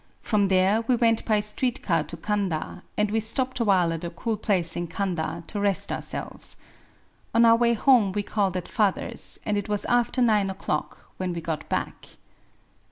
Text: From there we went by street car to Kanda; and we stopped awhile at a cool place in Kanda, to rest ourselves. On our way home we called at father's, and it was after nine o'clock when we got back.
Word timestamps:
From 0.19 0.47
there 0.47 0.81
we 0.87 0.95
went 0.95 1.23
by 1.25 1.39
street 1.41 1.83
car 1.83 2.03
to 2.05 2.17
Kanda; 2.17 2.81
and 2.97 3.11
we 3.11 3.19
stopped 3.19 3.59
awhile 3.59 3.93
at 3.93 4.03
a 4.03 4.09
cool 4.09 4.35
place 4.35 4.75
in 4.75 4.87
Kanda, 4.87 5.43
to 5.45 5.59
rest 5.59 5.91
ourselves. 5.91 6.57
On 7.35 7.45
our 7.45 7.55
way 7.55 7.75
home 7.75 8.11
we 8.11 8.23
called 8.23 8.57
at 8.57 8.67
father's, 8.67 9.39
and 9.45 9.59
it 9.59 9.69
was 9.69 9.85
after 9.85 10.19
nine 10.19 10.49
o'clock 10.49 11.11
when 11.17 11.33
we 11.33 11.41
got 11.41 11.69
back. 11.69 12.07